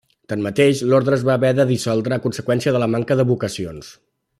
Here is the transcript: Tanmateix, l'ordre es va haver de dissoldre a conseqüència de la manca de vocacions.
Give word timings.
Tanmateix, 0.31 0.81
l'ordre 0.93 1.19
es 1.21 1.25
va 1.29 1.35
haver 1.41 1.51
de 1.59 1.67
dissoldre 1.73 2.19
a 2.19 2.21
conseqüència 2.27 2.77
de 2.77 2.85
la 2.85 2.91
manca 2.97 3.19
de 3.23 3.31
vocacions. 3.35 3.97